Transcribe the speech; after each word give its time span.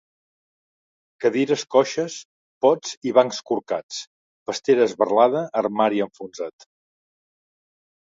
Cadires 1.25 1.65
coixes, 1.75 2.15
pots 2.67 2.97
i 3.11 3.15
bancs 3.19 3.43
corcats, 3.53 4.03
pastera 4.51 4.91
esberlada, 4.93 5.47
armari 5.65 6.07
enfonsat. 6.11 6.71